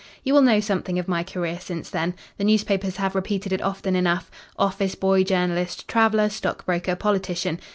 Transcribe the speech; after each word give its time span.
You 0.23 0.33
will 0.33 0.41
know 0.41 0.59
something 0.59 0.97
of 0.97 1.07
my 1.07 1.21
career 1.21 1.59
since 1.59 1.87
then: 1.91 2.15
the 2.39 2.43
newspapers 2.43 2.95
have 2.95 3.13
repeated 3.13 3.53
it 3.53 3.61
often 3.61 3.95
enough 3.95 4.31
office 4.57 4.95
boy, 4.95 5.23
journalist, 5.23 5.87
traveller, 5.87 6.27
stockbroker, 6.29 6.95
politician. 6.95 7.59